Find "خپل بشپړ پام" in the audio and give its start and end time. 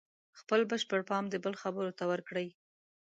0.39-1.23